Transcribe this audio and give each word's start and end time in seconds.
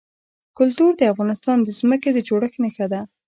کلتور 0.57 0.91
د 0.97 1.01
افغانستان 1.13 1.57
د 1.63 1.69
ځمکې 1.79 2.09
د 2.13 2.17
جوړښت 2.27 2.57
نښه 2.63 2.85
ده. 2.93 3.01